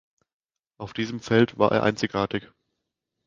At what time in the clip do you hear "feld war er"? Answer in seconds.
1.19-1.83